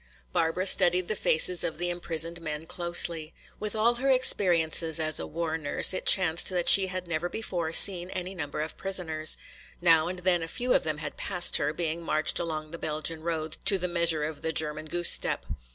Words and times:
Barbara 0.33 0.65
studied 0.65 1.09
the 1.09 1.15
faces 1.15 1.63
of 1.63 1.77
the 1.77 1.91
imprisoned 1.91 2.41
men 2.41 2.65
closely. 2.65 3.35
With 3.59 3.75
all 3.75 3.93
her 4.01 4.09
experiences 4.09 4.99
as 4.99 5.19
a 5.19 5.27
war 5.27 5.59
nurse 5.59 5.93
it 5.93 6.07
chanced 6.07 6.51
she 6.67 6.87
had 6.87 7.07
never 7.07 7.29
before 7.29 7.71
seen 7.71 8.09
any 8.09 8.33
number 8.33 8.61
of 8.61 8.77
prisoners. 8.77 9.37
Now 9.79 10.07
and 10.07 10.17
then 10.17 10.41
a 10.41 10.47
few 10.47 10.73
of 10.73 10.81
them 10.83 10.97
had 10.97 11.17
passed 11.17 11.57
her, 11.57 11.71
being 11.71 12.01
marched 12.01 12.39
along 12.39 12.71
the 12.71 12.79
Belgian 12.79 13.21
roads 13.21 13.59
to 13.65 13.77
the 13.77 13.87
measure 13.87 14.23
of 14.23 14.41
the 14.41 14.51
German 14.51 14.85
goose 14.85 15.11
step. 15.11 15.45